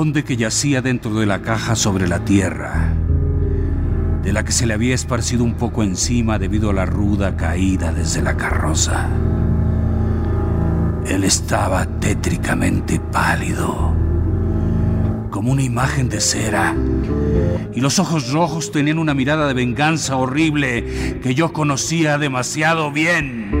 [0.00, 2.94] Conde que yacía dentro de la caja sobre la tierra,
[4.22, 7.92] de la que se le había esparcido un poco encima debido a la ruda caída
[7.92, 9.10] desde la carroza.
[11.06, 13.94] Él estaba tétricamente pálido,
[15.28, 16.74] como una imagen de cera,
[17.74, 23.59] y los ojos rojos tenían una mirada de venganza horrible que yo conocía demasiado bien.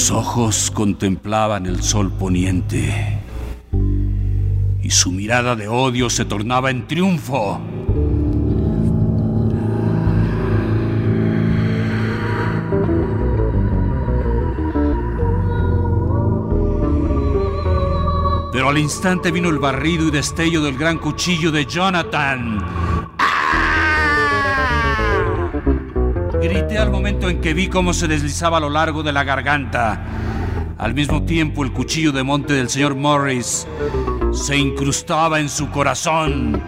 [0.00, 3.18] Los ojos contemplaban el sol poniente
[4.82, 7.60] y su mirada de odio se tornaba en triunfo.
[18.52, 22.79] Pero al instante vino el barrido y destello del gran cuchillo de Jonathan
[26.50, 30.04] Al momento en que vi cómo se deslizaba a lo largo de la garganta.
[30.78, 33.68] Al mismo tiempo, el cuchillo de monte del señor Morris
[34.32, 36.60] se incrustaba en su corazón.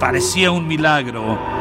[0.00, 1.53] Parecía un milagro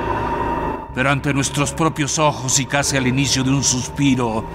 [0.96, 4.46] pero ante nuestros propios ojos y casi al inicio de un suspiro,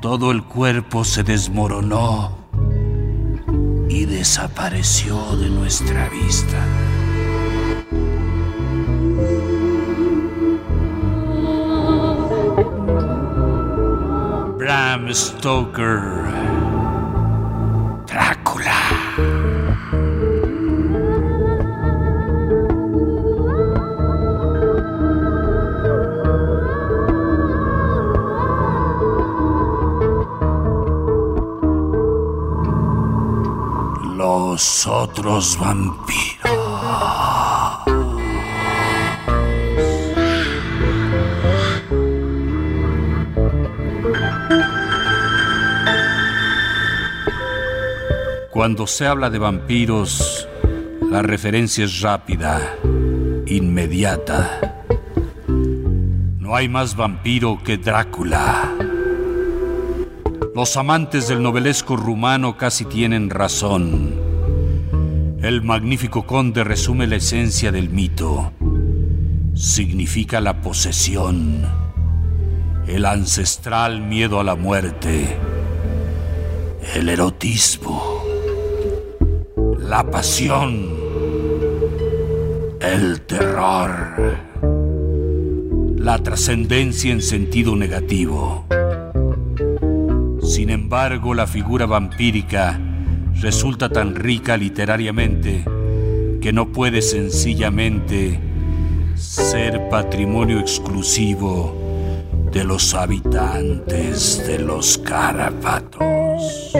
[0.00, 2.38] todo el cuerpo se desmoronó
[3.88, 6.58] y desapareció de nuestra vista.
[14.56, 16.39] Bram Stoker,
[34.60, 36.36] los otros vampiros.
[48.50, 50.46] Cuando se habla de vampiros,
[51.10, 52.60] la referencia es rápida,
[53.46, 54.84] inmediata.
[56.38, 58.70] No hay más vampiro que Drácula.
[60.54, 64.29] Los amantes del novelesco rumano casi tienen razón.
[65.42, 68.52] El magnífico conde resume la esencia del mito.
[69.54, 71.64] Significa la posesión,
[72.86, 75.38] el ancestral miedo a la muerte,
[76.94, 78.22] el erotismo,
[79.78, 80.90] la pasión,
[82.82, 84.36] el terror,
[85.96, 88.66] la trascendencia en sentido negativo.
[90.42, 92.78] Sin embargo, la figura vampírica
[93.40, 95.64] resulta tan rica literariamente
[96.42, 98.38] que no puede sencillamente
[99.14, 101.74] ser patrimonio exclusivo
[102.52, 106.72] de los habitantes de los Carapatos.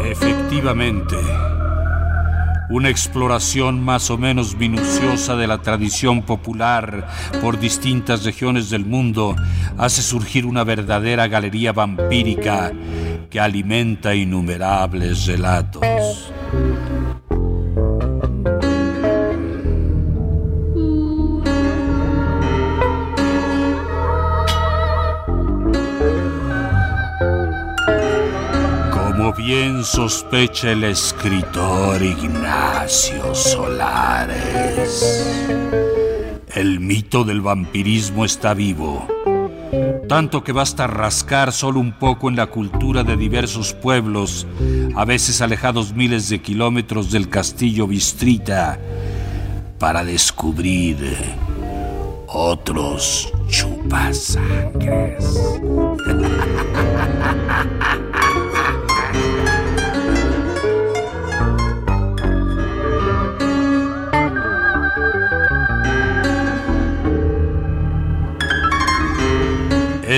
[0.00, 1.16] Efectivamente,
[2.70, 7.08] una exploración más o menos minuciosa de la tradición popular
[7.40, 9.34] por distintas regiones del mundo
[9.78, 12.72] hace surgir una verdadera galería vampírica
[13.30, 16.32] que alimenta innumerables relatos.
[29.48, 35.02] Bien sospecha el escritor Ignacio Solares.
[36.54, 39.08] El mito del vampirismo está vivo
[40.06, 44.46] tanto que basta rascar solo un poco en la cultura de diversos pueblos,
[44.94, 48.78] a veces alejados miles de kilómetros del castillo Bistrita,
[49.78, 50.96] para descubrir
[52.26, 54.40] otros chupasangres.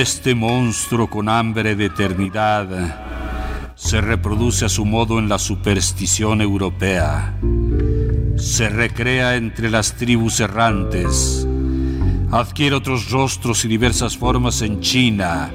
[0.01, 2.65] Este monstruo con hambre de eternidad
[3.75, 7.37] se reproduce a su modo en la superstición europea.
[8.35, 11.47] Se recrea entre las tribus errantes.
[12.31, 15.51] Adquiere otros rostros y diversas formas en China,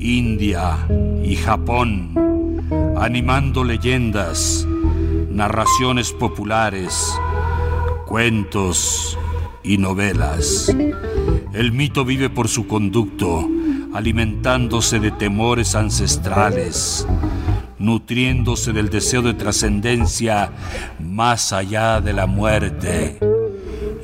[0.00, 0.78] India
[1.22, 2.64] y Japón,
[2.96, 4.66] animando leyendas,
[5.28, 7.14] narraciones populares,
[8.06, 9.18] cuentos
[9.62, 10.74] y novelas.
[11.52, 13.50] El mito vive por su conducto
[13.94, 17.06] alimentándose de temores ancestrales,
[17.78, 20.50] nutriéndose del deseo de trascendencia
[20.98, 23.20] más allá de la muerte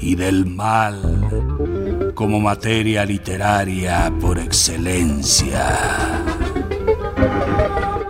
[0.00, 5.76] y del mal como materia literaria por excelencia.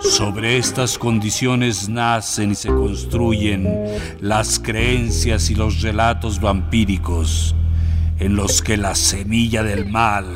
[0.01, 3.87] Sobre estas condiciones nacen y se construyen
[4.21, 7.55] las creencias y los relatos vampíricos
[8.19, 10.27] en los que la semilla del mal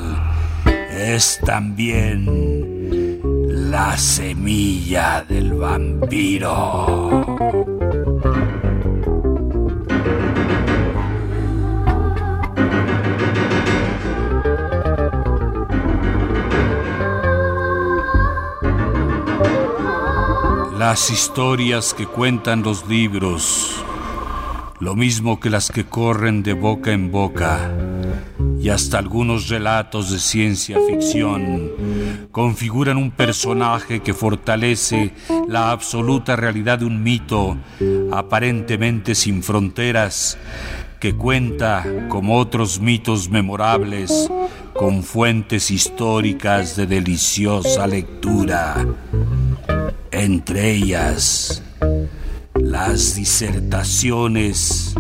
[0.96, 2.24] es también
[3.70, 7.24] la semilla del vampiro.
[20.78, 23.84] Las historias que cuentan los libros,
[24.80, 27.70] lo mismo que las que corren de boca en boca,
[28.64, 31.70] y hasta algunos relatos de ciencia ficción
[32.32, 35.12] configuran un personaje que fortalece
[35.46, 37.58] la absoluta realidad de un mito
[38.10, 40.38] aparentemente sin fronteras
[40.98, 44.30] que cuenta, como otros mitos memorables,
[44.72, 48.86] con fuentes históricas de deliciosa lectura,
[50.10, 51.62] entre ellas
[52.54, 54.93] las disertaciones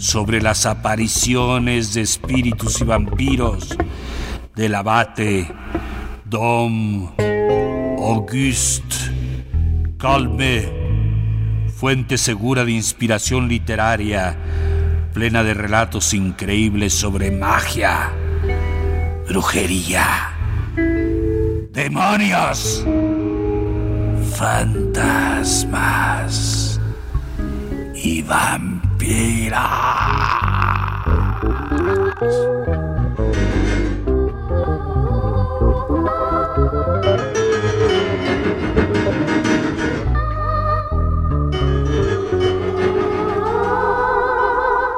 [0.00, 3.76] sobre las apariciones de espíritus y vampiros
[4.56, 5.52] del abate
[6.24, 7.10] Dom
[7.98, 8.96] Auguste
[9.98, 10.66] Calme,
[11.76, 14.34] fuente segura de inspiración literaria,
[15.12, 18.10] plena de relatos increíbles sobre magia,
[19.28, 20.30] brujería,
[21.72, 22.86] demonios,
[24.34, 26.00] fantasmas
[27.94, 28.79] y vampiros.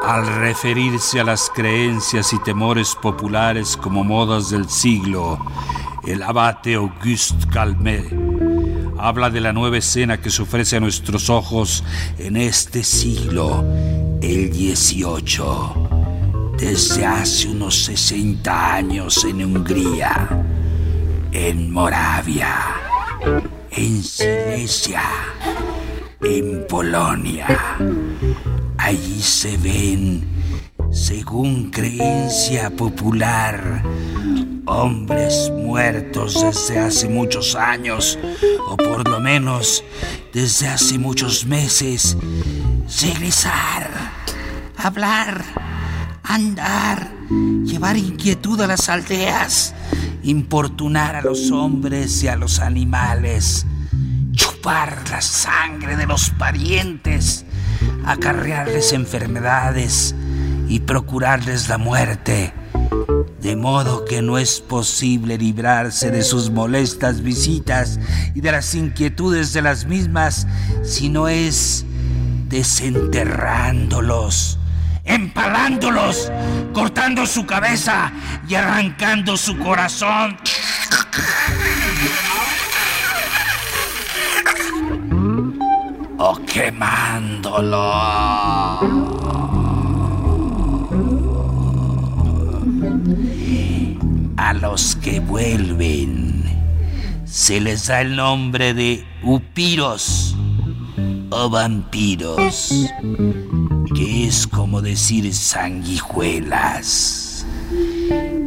[0.04, 5.38] Al referirse a las creencias y temores populares como modas del siglo,
[6.04, 8.41] el abate Auguste Calmet
[9.02, 11.82] habla de la nueva escena que se ofrece a nuestros ojos
[12.18, 13.64] en este siglo,
[14.22, 20.44] el 18, desde hace unos 60 años en Hungría,
[21.32, 22.54] en Moravia,
[23.72, 25.02] en Silesia,
[26.22, 27.48] en Polonia.
[28.78, 30.24] Allí se ven,
[30.92, 33.82] según creencia popular,
[34.66, 38.18] hombres muertos desde hace muchos años,
[38.68, 39.82] o por lo menos
[40.32, 42.16] desde hace muchos meses,
[43.00, 43.90] regresar,
[44.76, 45.44] hablar,
[46.22, 47.10] andar,
[47.64, 49.74] llevar inquietud a las aldeas,
[50.22, 53.66] importunar a los hombres y a los animales,
[54.32, 57.44] chupar la sangre de los parientes,
[58.04, 60.14] acarrearles enfermedades
[60.68, 62.52] y procurarles la muerte
[63.42, 67.98] de modo que no es posible librarse de sus molestas visitas
[68.36, 70.46] y de las inquietudes de las mismas,
[70.84, 71.84] si no es
[72.46, 74.60] desenterrándolos,
[75.04, 76.30] empalándolos,
[76.72, 78.12] cortando su cabeza
[78.48, 80.36] y arrancando su corazón.
[86.24, 87.80] o quemándolo.
[94.52, 96.44] A los que vuelven
[97.24, 100.36] se les da el nombre de upiros
[101.30, 102.70] o vampiros,
[103.94, 107.21] que es como decir sanguijuelas.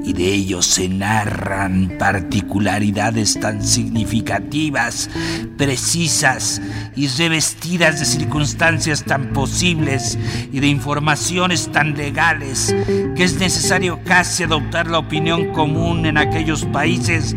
[0.06, 5.10] Y de ellos se narran particularidades tan significativas,
[5.58, 6.62] precisas
[6.96, 10.20] y revestidas de circunstancias tan posibles
[10.52, 12.76] y de informaciones tan legales
[13.16, 17.36] que es necesario casi adoptar la opinión común en aquellos países,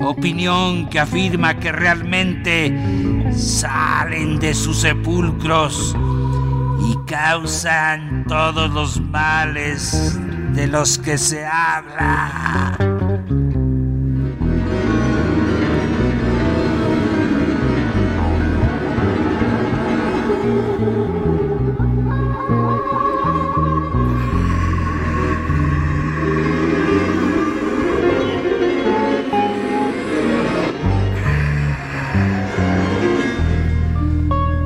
[0.00, 2.76] opinión que afirma que realmente
[3.34, 5.96] salen de sus sepulcros
[6.90, 10.18] y causan todos los males
[10.54, 12.76] de los que se habla.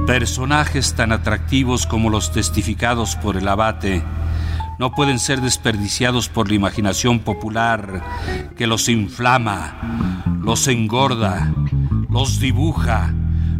[0.07, 4.03] Personajes tan atractivos como los testificados por el abate
[4.79, 8.03] no pueden ser desperdiciados por la imaginación popular
[8.57, 11.53] que los inflama, los engorda,
[12.11, 13.15] los dibuja,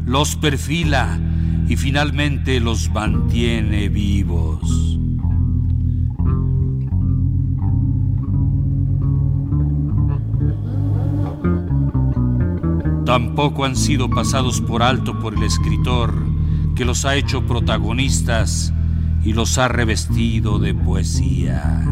[0.05, 1.19] los perfila
[1.69, 4.85] y finalmente los mantiene vivos.
[13.07, 16.13] Tampoco han sido pasados por alto por el escritor
[16.75, 18.74] que los ha hecho protagonistas
[19.25, 21.83] y los ha revestido de poesía.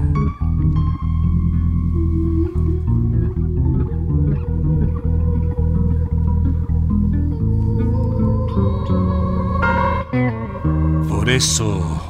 [11.09, 12.03] Por eso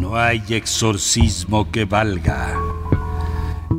[0.00, 2.54] no hay exorcismo que valga.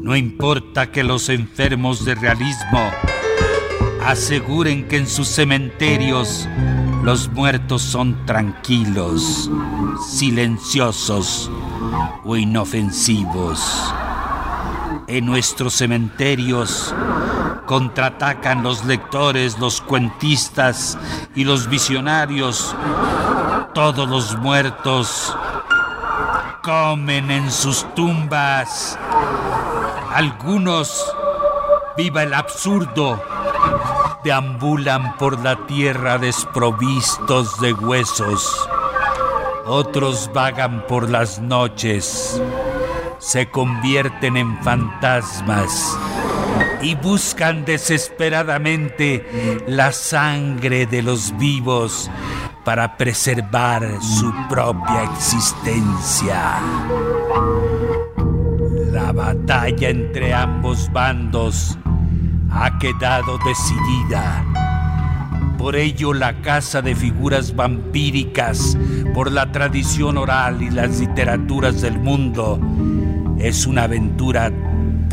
[0.02, 2.92] No importa que los enfermos de realismo
[4.06, 6.50] aseguren que en sus cementerios
[7.04, 9.50] los muertos son tranquilos,
[10.08, 11.52] silenciosos
[12.24, 13.94] o inofensivos.
[15.08, 16.96] En nuestros cementerios
[17.66, 20.98] contraatacan los lectores, los cuentistas
[21.36, 22.74] y los visionarios.
[23.74, 25.36] Todos los muertos
[26.62, 28.98] comen en sus tumbas.
[30.14, 31.04] Algunos,
[31.98, 33.22] viva el absurdo,
[34.24, 38.70] deambulan por la tierra desprovistos de huesos.
[39.66, 42.42] Otros vagan por las noches,
[43.20, 45.98] se convierten en fantasmas
[46.82, 52.10] y buscan desesperadamente la sangre de los vivos
[52.66, 56.60] para preservar su propia existencia.
[58.92, 61.78] La batalla entre ambos bandos
[62.54, 64.46] ha quedado decidida.
[65.58, 68.78] Por ello la casa de figuras vampíricas,
[69.14, 72.60] por la tradición oral y las literaturas del mundo,
[73.40, 74.52] es una aventura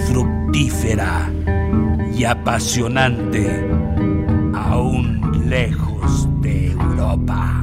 [0.09, 1.31] fructífera
[2.15, 3.69] y apasionante,
[4.55, 7.60] aún lejos de Europa.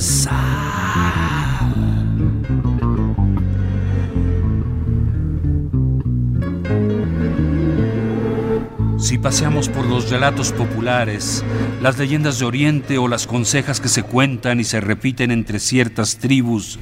[0.00, 0.28] Si
[9.18, 11.44] paseamos por los relatos populares,
[11.82, 16.16] las leyendas de Oriente o las consejas que se cuentan y se repiten entre ciertas
[16.16, 16.78] tribus,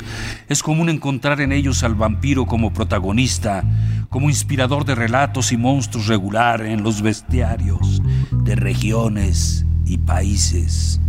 [0.49, 3.65] es común encontrar en ellos al vampiro como protagonista,
[4.11, 8.01] como inspirador de relatos y monstruos regular en los bestiarios
[8.45, 11.01] de regiones y países.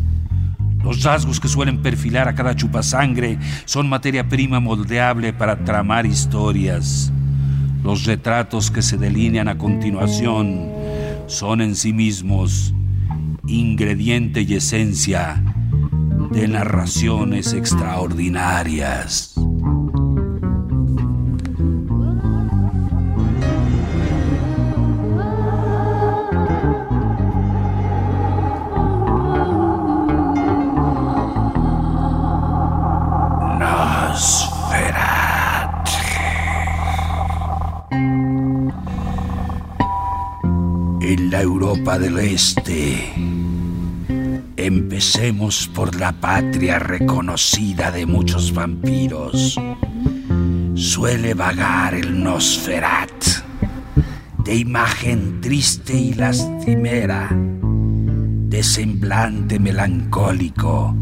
[0.84, 7.12] Los rasgos que suelen perfilar a cada chupasangre son materia prima moldeable para tramar historias.
[7.84, 10.72] Los retratos que se delinean a continuación
[11.28, 12.74] son en sí mismos
[13.48, 15.44] ingrediente y esencia
[16.32, 19.29] de narraciones extraordinarias.
[41.42, 43.14] Europa del Este.
[44.58, 49.56] Empecemos por la patria reconocida de muchos vampiros.
[50.76, 53.12] Suele vagar el Nosferat,
[54.44, 60.96] de imagen triste y lastimera, de semblante melancólico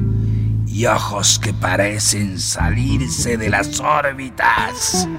[0.77, 5.09] y ojos que parecen salirse de las órbitas.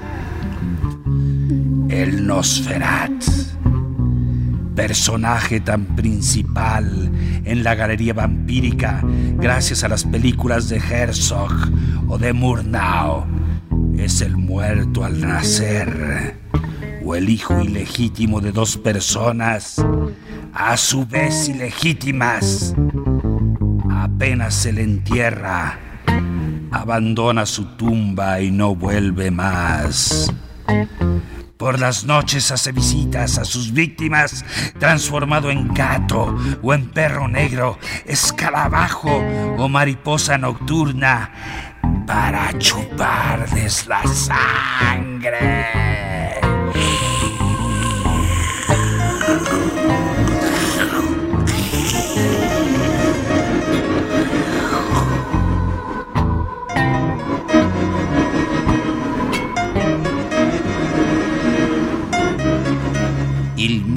[1.89, 3.25] El Nosferat,
[4.77, 7.11] personaje tan principal
[7.45, 9.03] en la galería vampírica
[9.35, 11.53] gracias a las películas de Herzog
[12.07, 13.27] o de Murnau,
[13.97, 16.37] es el muerto al nacer
[17.05, 19.85] o el hijo ilegítimo de dos personas,
[20.53, 22.77] a su vez ilegítimas
[24.19, 25.79] apenas se le entierra,
[26.73, 30.35] abandona su tumba y no vuelve más.
[31.57, 34.45] Por las noches hace visitas a sus víctimas,
[34.81, 39.23] transformado en gato o en perro negro, escalabajo
[39.57, 41.31] o mariposa nocturna,
[42.05, 46.08] para chuparles la sangre.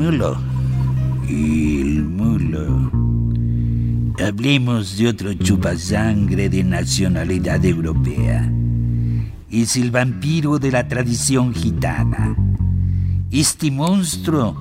[0.01, 0.35] Mulo.
[1.29, 2.91] El mulo.
[4.19, 8.51] Hablemos de otro chupasangre de nacionalidad europea.
[9.51, 12.35] Es el vampiro de la tradición gitana.
[13.29, 14.59] Este monstruo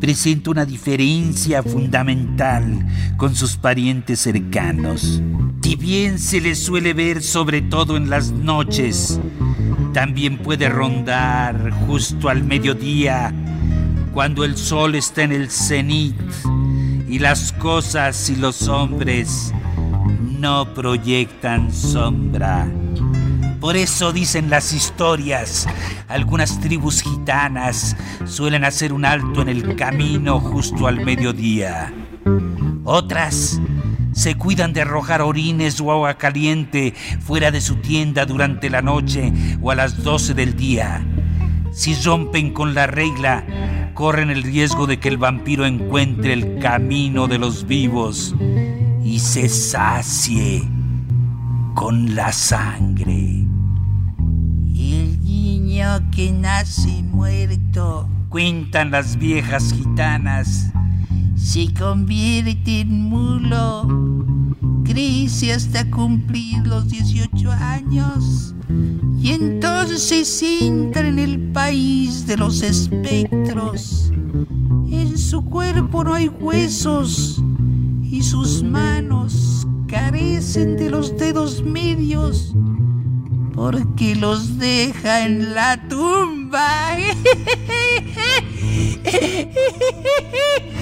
[0.00, 5.22] presenta una diferencia fundamental con sus parientes cercanos.
[5.62, 9.20] Si bien se le suele ver sobre todo en las noches,
[9.94, 13.32] también puede rondar justo al mediodía
[14.12, 16.16] cuando el sol está en el cenit
[17.08, 19.52] y las cosas y los hombres
[20.38, 22.68] no proyectan sombra.
[23.60, 25.66] Por eso dicen las historias,
[26.08, 31.92] algunas tribus gitanas suelen hacer un alto en el camino justo al mediodía.
[32.84, 33.60] Otras
[34.12, 39.32] se cuidan de arrojar orines o agua caliente fuera de su tienda durante la noche
[39.60, 41.04] o a las 12 del día.
[41.72, 43.44] Si rompen con la regla,
[44.00, 48.34] corren el riesgo de que el vampiro encuentre el camino de los vivos
[49.04, 50.66] y se sacie
[51.74, 53.44] con la sangre.
[54.74, 60.72] El niño que nace muerto, cuentan las viejas gitanas,
[61.36, 63.86] se convierte en mulo,
[64.90, 68.56] crece hasta cumplir los 18 años
[69.22, 74.10] y entonces entra en el país de los espectros.
[74.90, 77.40] En su cuerpo no hay huesos
[78.02, 82.52] y sus manos carecen de los dedos medios
[83.54, 86.96] porque los deja en la tumba.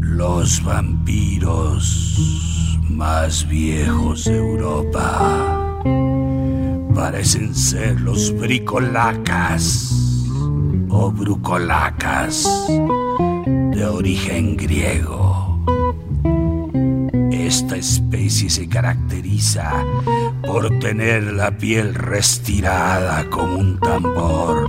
[0.00, 2.18] Los vampiros
[2.88, 5.78] más viejos de Europa
[6.92, 10.26] parecen ser los bricolacas
[10.88, 15.62] o brucolacas de origen griego.
[17.30, 19.21] Esta especie se caracteriza
[20.46, 24.68] por tener la piel restirada como un tambor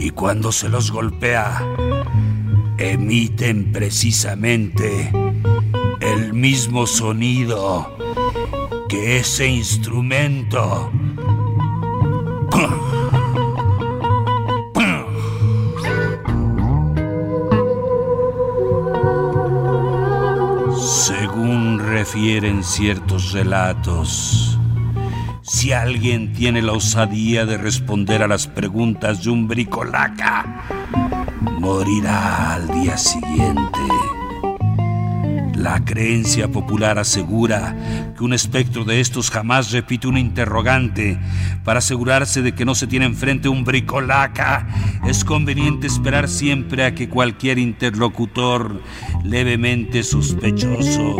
[0.00, 1.62] y cuando se los golpea
[2.76, 5.12] emiten precisamente
[6.00, 7.96] el mismo sonido
[8.88, 10.90] que ese instrumento.
[22.06, 24.56] Refieren ciertos relatos,
[25.42, 30.62] si alguien tiene la osadía de responder a las preguntas de un bricolaca,
[31.58, 33.80] morirá al día siguiente.
[35.56, 37.74] La creencia popular asegura
[38.16, 41.18] que un espectro de estos jamás repite un interrogante.
[41.64, 44.68] Para asegurarse de que no se tiene enfrente un bricolaca,
[45.08, 48.80] es conveniente esperar siempre a que cualquier interlocutor
[49.24, 51.16] levemente sospechoso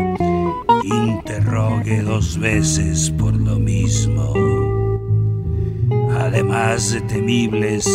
[1.76, 4.32] interrogue dos veces por lo mismo.
[6.18, 7.86] Además de temibles,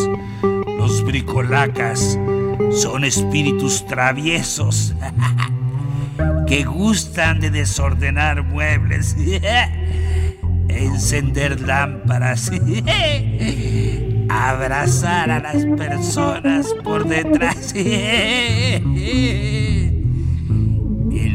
[0.78, 2.20] los bricolacas
[2.72, 4.96] son espíritus traviesos
[6.48, 9.16] que gustan de desordenar muebles,
[10.68, 12.52] encender lámparas,
[14.30, 17.74] abrazar a las personas por detrás.
[17.76, 18.80] En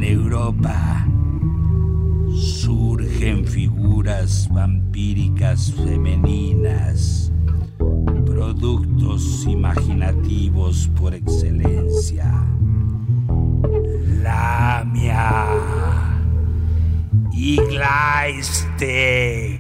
[0.03, 1.06] Europa
[3.27, 7.33] surgen figuras vampíricas femeninas,
[8.25, 12.33] productos imaginativos por excelencia.
[14.23, 15.45] Lamia
[17.33, 19.56] y Gleiste.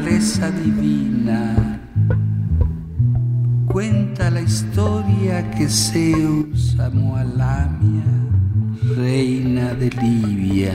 [0.00, 1.78] Divina,
[3.66, 8.02] cuenta la historia que Zeus amó a Lamia,
[8.96, 10.72] reina de Libia.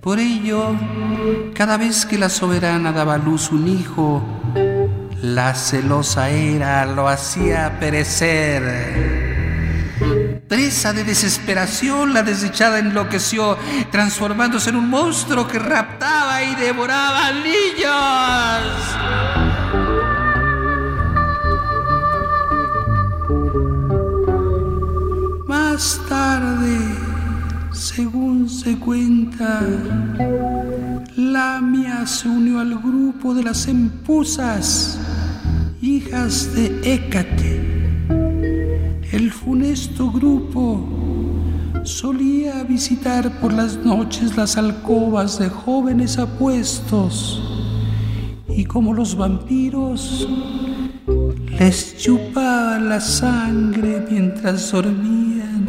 [0.00, 0.76] Por ello,
[1.54, 4.22] cada vez que la soberana daba a luz un hijo,
[5.20, 9.07] la celosa era lo hacía perecer.
[10.48, 13.58] Presa de desesperación, la desdichada enloqueció,
[13.92, 17.88] transformándose en un monstruo que raptaba y devoraba niños.
[25.46, 26.78] Más tarde,
[27.72, 29.60] según se cuenta,
[31.14, 34.98] Lamia se unió al grupo de las empusas,
[35.82, 37.57] hijas de Hécate.
[39.48, 40.78] Funesto grupo
[41.82, 47.42] solía visitar por las noches las alcobas de jóvenes apuestos
[48.46, 50.28] y como los vampiros
[51.58, 55.64] les chupaba la sangre mientras dormían,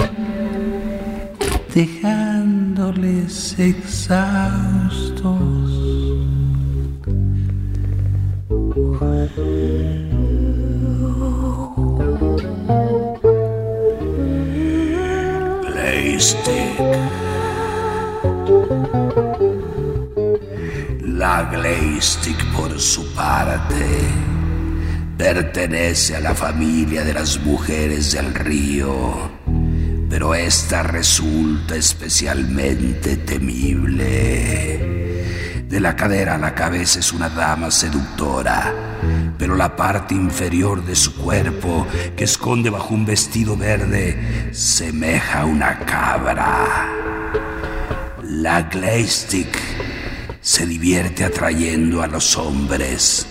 [1.73, 5.38] dejándoles exhaustos.
[21.03, 23.85] La Gleistic, por su parte,
[25.17, 29.29] pertenece a la familia de las mujeres del río,
[30.09, 34.79] pero esta resulta especialmente temible.
[35.67, 38.73] De la cadera a la cabeza es una dama seductora,
[39.37, 45.45] pero la parte inferior de su cuerpo, que esconde bajo un vestido verde, semeja a
[45.45, 46.89] una cabra.
[48.23, 49.57] La Gleistic
[50.41, 53.27] se divierte atrayendo a los hombres,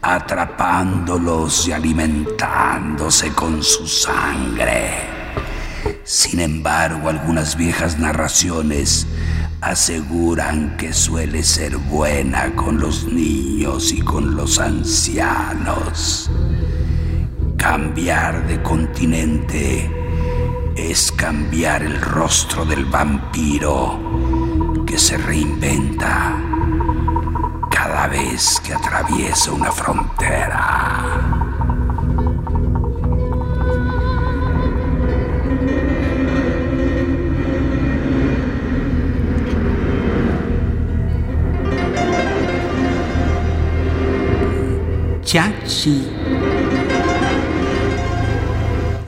[0.00, 5.12] atrapándolos y alimentándose con su sangre.
[6.04, 9.06] Sin embargo, algunas viejas narraciones
[9.62, 16.28] aseguran que suele ser buena con los niños y con los ancianos.
[17.56, 19.88] Cambiar de continente
[20.74, 26.36] es cambiar el rostro del vampiro que se reinventa
[27.70, 31.31] cada vez que atraviesa una frontera.
[45.32, 46.02] Jiangxi.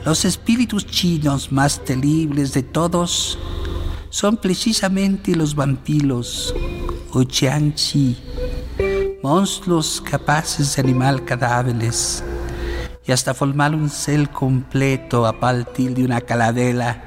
[0.03, 3.37] Los espíritus chinos más temibles de todos
[4.09, 6.55] son precisamente los vampiros
[7.11, 8.17] o Jiangxi,
[9.21, 12.23] monstruos capaces de animar cadáveres
[13.05, 17.03] y hasta formar un cel completo a partir de una calavera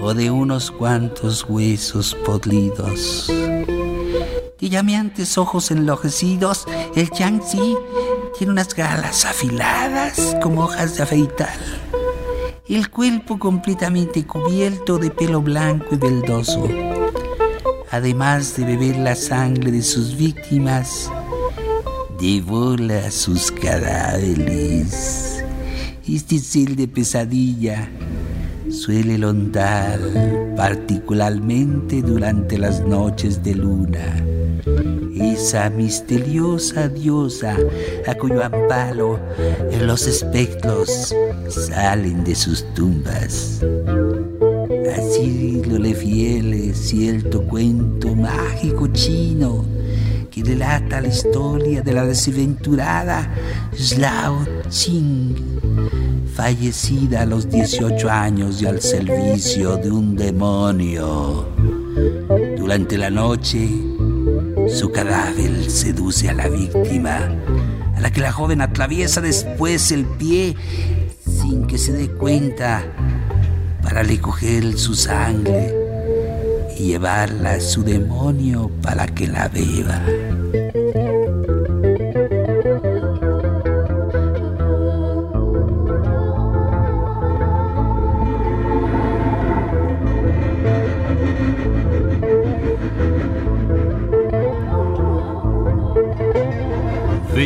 [0.00, 3.30] o de unos cuantos huesos podridos.
[4.62, 7.76] De llameantes ojos enlojecidos, el Jiangxi
[8.36, 11.56] tiene unas galas afiladas como hojas de afeitar.
[12.68, 16.68] El cuerpo completamente cubierto de pelo blanco y verdoso.
[17.90, 21.10] Además de beber la sangre de sus víctimas,
[22.18, 25.44] devora sus cadáveres.
[26.06, 27.88] Este ser de pesadilla
[28.82, 30.00] suele rondar
[30.56, 34.26] particularmente durante las noches de luna
[35.14, 37.56] esa misteriosa diosa
[38.08, 39.20] a cuyo amparo
[39.82, 41.14] los espectros
[41.48, 43.60] salen de sus tumbas.
[44.96, 49.64] Así lo le fiel cierto cuento mágico chino
[50.28, 53.32] que relata la historia de la desventurada
[53.76, 55.51] Slao Ching,
[56.34, 61.48] fallecida a los 18 años y al servicio de un demonio.
[62.56, 63.68] Durante la noche,
[64.68, 67.30] su cadáver seduce a la víctima,
[67.94, 70.56] a la que la joven atraviesa después el pie
[71.24, 72.82] sin que se dé cuenta
[73.82, 75.74] para recoger su sangre
[76.78, 80.02] y llevarla a su demonio para que la beba.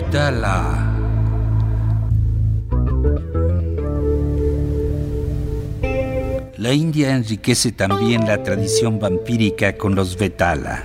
[0.07, 0.93] Vitala.
[6.59, 10.85] La India enriquece también la tradición vampírica con los Vetala,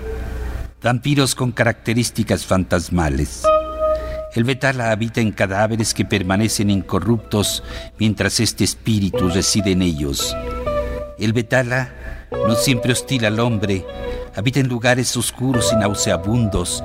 [0.81, 3.43] vampiros con características fantasmales.
[4.33, 7.63] El Vetala habita en cadáveres que permanecen incorruptos
[7.99, 10.35] mientras este espíritu reside en ellos.
[11.19, 11.93] El Vetala
[12.47, 13.85] no siempre hostil al hombre,
[14.35, 16.83] habita en lugares oscuros y nauseabundos,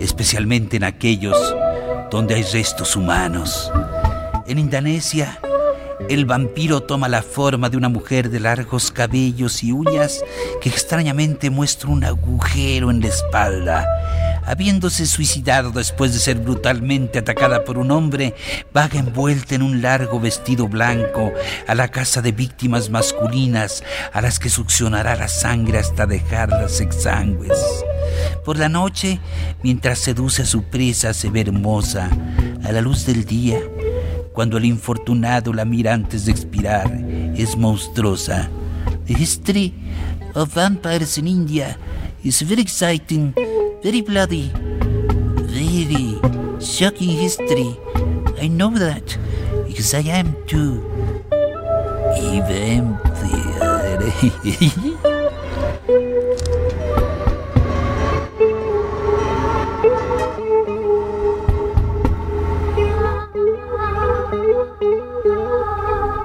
[0.00, 1.36] especialmente en aquellos
[2.10, 3.70] donde hay restos humanos.
[4.46, 5.40] En Indonesia,
[6.08, 10.22] el vampiro toma la forma de una mujer de largos cabellos y uñas
[10.60, 13.86] que extrañamente muestra un agujero en la espalda.
[14.46, 18.32] Habiéndose suicidado después de ser brutalmente atacada por un hombre,
[18.72, 21.32] vaga envuelta en un largo vestido blanco
[21.66, 23.82] a la casa de víctimas masculinas
[24.12, 27.58] a las que succionará la sangre hasta dejarlas exangües.
[28.44, 29.18] Por la noche,
[29.64, 32.08] mientras seduce a su presa, se ve hermosa
[32.62, 33.58] a la luz del día.
[34.32, 36.88] Cuando el infortunado la mira antes de expirar,
[37.36, 38.48] es monstruosa.
[39.06, 39.74] The history
[40.34, 41.76] of vampires in India
[42.22, 43.34] is very exciting,
[43.82, 44.50] very bloody,
[45.46, 46.18] very
[46.60, 47.78] shocking history.
[48.40, 49.16] I know that
[49.66, 50.82] because I am too
[52.42, 54.12] vampire.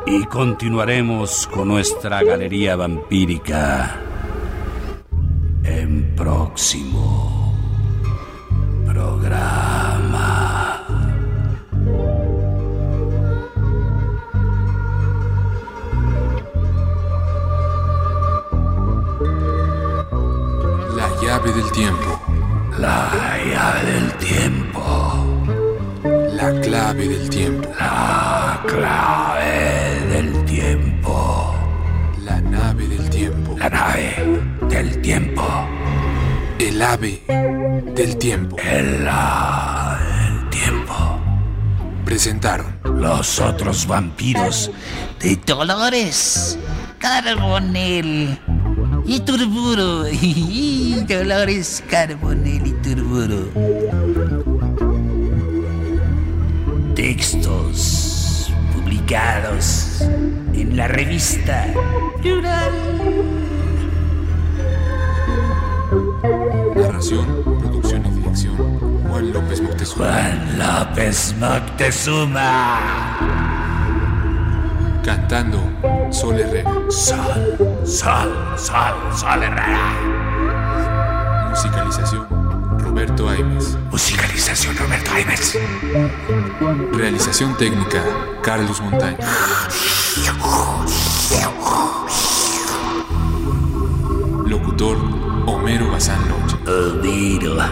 [0.05, 3.99] Y continuaremos con nuestra galería vampírica
[5.63, 7.40] en próximo
[9.01, 10.29] programa.
[20.95, 22.11] La llave del tiempo.
[22.77, 23.09] La
[23.51, 24.83] llave del tiempo.
[26.39, 27.67] La clave del tiempo.
[27.79, 31.55] La clave del tiempo.
[32.23, 33.55] La nave del tiempo.
[33.57, 34.07] La nave
[34.69, 35.80] del tiempo.
[36.61, 37.23] El ave
[37.95, 38.55] del tiempo.
[38.59, 41.19] El ave del tiempo.
[42.05, 44.69] Presentaron Los otros vampiros
[45.19, 46.59] de Dolores
[46.99, 48.37] Carbonel
[49.07, 50.03] y Turburo.
[51.07, 53.47] Dolores Carbonel y Turburo.
[56.93, 59.99] Textos publicados
[60.53, 61.73] en la revista
[62.21, 62.71] Plural.
[67.01, 68.55] Narración, producción y dirección.
[69.09, 70.05] Juan López Moctezuma.
[70.05, 72.79] Juan López Moctezuma.
[75.03, 75.59] Cantando
[76.11, 76.71] Sol Herrera.
[76.89, 79.93] Sal, sal, sal, sal Herrera.
[81.49, 82.27] Musicalización
[82.77, 83.77] Roberto Aimes.
[83.89, 85.57] Musicalización Roberto Aimes.
[86.93, 88.03] Realización técnica
[88.43, 89.17] Carlos Montaña.
[94.45, 96.55] Locutor Homero Bazán Lodge.
[96.65, 97.69] Homero.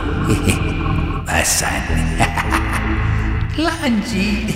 [1.25, 1.84] Pasan.
[3.58, 4.47] Lanchi.